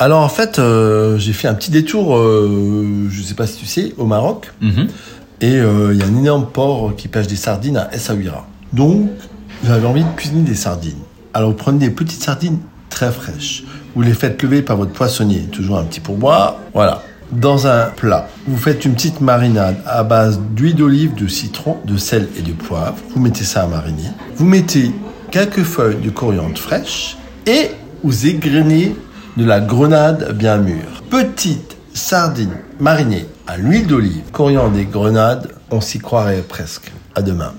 Alors 0.00 0.22
en 0.22 0.28
fait, 0.28 0.60
euh, 0.60 1.18
j'ai 1.18 1.32
fait 1.32 1.48
un 1.48 1.54
petit 1.54 1.72
détour, 1.72 2.16
euh, 2.16 3.08
je 3.10 3.20
sais 3.20 3.34
pas 3.34 3.48
si 3.48 3.56
tu 3.56 3.66
sais, 3.66 3.94
au 3.98 4.06
Maroc. 4.06 4.52
Mhm. 4.60 4.86
Et 5.40 5.56
euh, 5.56 5.92
il 5.92 5.98
y 5.98 6.04
a 6.04 6.06
un 6.06 6.16
énorme 6.16 6.46
port 6.46 6.94
qui 6.96 7.08
pêche 7.08 7.26
des 7.26 7.34
sardines 7.34 7.78
à 7.78 7.92
Essaouira. 7.92 8.46
Donc, 8.72 9.10
j'avais 9.66 9.88
envie 9.88 10.04
de 10.04 10.10
cuisiner 10.16 10.42
des 10.42 10.54
sardines. 10.54 11.00
Alors, 11.34 11.50
vous 11.50 11.56
prenez 11.56 11.80
des 11.80 11.90
petites 11.90 12.22
sardines 12.22 12.58
très 12.90 13.10
fraîches. 13.10 13.64
Vous 13.96 14.02
les 14.02 14.12
faites 14.14 14.40
lever 14.40 14.62
par 14.62 14.76
votre 14.76 14.92
poissonnier. 14.92 15.40
Toujours 15.50 15.78
un 15.78 15.84
petit 15.84 15.98
pourboire. 15.98 16.58
Voilà. 16.74 17.02
Dans 17.32 17.66
un 17.66 17.86
plat, 17.86 18.28
vous 18.46 18.56
faites 18.56 18.84
une 18.84 18.94
petite 18.94 19.20
marinade 19.20 19.78
à 19.84 20.04
base 20.04 20.38
d'huile 20.54 20.76
d'olive, 20.76 21.16
de 21.16 21.26
citron, 21.26 21.76
de 21.84 21.96
sel 21.96 22.28
et 22.38 22.42
de 22.42 22.52
poivre. 22.52 22.98
Vous 23.10 23.20
mettez 23.20 23.42
ça 23.42 23.64
à 23.64 23.66
mariner. 23.66 24.10
Vous 24.36 24.44
mettez 24.44 24.92
quelques 25.32 25.64
feuilles 25.64 26.00
de 26.00 26.10
coriandre 26.10 26.56
fraîche 26.56 27.16
et 27.46 27.72
vous 28.04 28.26
égrenez 28.28 28.94
de 29.38 29.44
la 29.44 29.60
grenade 29.60 30.32
bien 30.36 30.58
mûre. 30.58 31.04
Petite 31.10 31.76
sardine 31.94 32.56
marinée 32.80 33.28
à 33.46 33.56
l'huile 33.56 33.86
d'olive, 33.86 34.24
coriandre 34.32 34.76
et 34.76 34.84
grenade, 34.84 35.50
on 35.70 35.80
s'y 35.80 36.00
croirait 36.00 36.42
presque. 36.42 36.92
À 37.14 37.22
demain. 37.22 37.52